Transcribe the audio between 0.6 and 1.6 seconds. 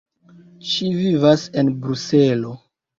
Ŝi vivas